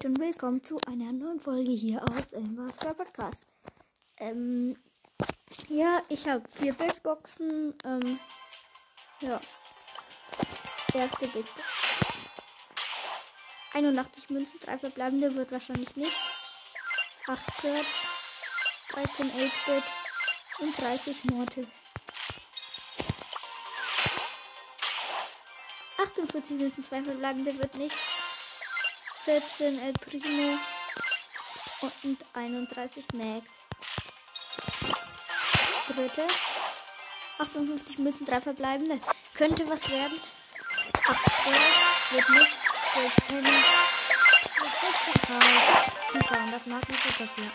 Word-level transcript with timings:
willkommen 0.00 0.64
zu 0.64 0.78
einer 0.86 1.12
neuen 1.12 1.38
Folge 1.38 1.70
hier 1.70 2.02
aus 2.02 2.32
Elmas 2.32 2.76
Podcast. 2.76 3.44
Ähm, 4.16 4.74
ja, 5.68 6.00
ich 6.08 6.26
habe 6.26 6.42
vier 6.54 6.72
Big 6.72 7.02
Boxen. 7.02 7.74
Ähm, 7.84 8.18
ja. 9.20 9.38
Erste 10.94 11.28
Big 11.28 11.44
Box. 11.44 11.60
81 13.74 14.30
Münzen, 14.30 14.60
3 14.60 14.78
verbleibende 14.78 15.34
wird 15.36 15.52
wahrscheinlich 15.52 15.94
nichts. 15.94 16.40
8 17.26 17.60
Search, 17.60 17.86
13 18.92 19.26
8-Bit 19.26 19.84
und 20.60 20.78
30 20.80 21.24
Mortis. 21.24 21.66
48 25.98 26.56
Münzen, 26.56 26.82
2 26.82 27.02
verbleibende 27.02 27.58
wird 27.58 27.74
nichts. 27.76 28.21
14 29.24 29.78
El 29.78 29.92
Primo 29.92 30.58
und 32.02 32.18
31 32.32 33.04
Max. 33.14 33.50
Dritte. 35.86 36.26
58 37.38 37.98
Münzen, 37.98 38.26
3 38.26 38.40
verbleibende. 38.40 38.98
Könnte 39.34 39.68
was 39.68 39.88
werden. 39.88 40.20
8 41.06 41.18
wird 42.10 42.28
nicht. 42.30 42.52
12 42.94 43.16
Penny. 43.28 43.64
16 44.80 45.22
Karl. 45.28 45.40
Super, 46.12 46.38
und 46.38 46.52
das 46.52 46.66
mag 46.66 46.88
nicht 46.88 47.02
so 47.04 47.24
passieren. 47.24 47.52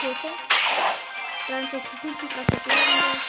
Vierte. 0.00 0.28
43 1.48 2.02
Münzen, 2.04 2.28
3 2.28 2.44
verbleibende. 2.44 3.21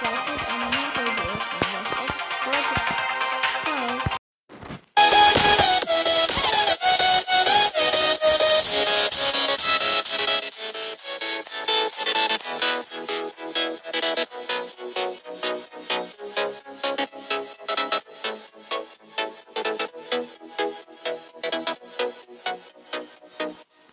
Cari. 0.00 0.77